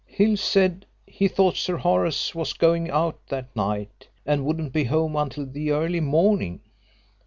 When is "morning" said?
5.99-6.59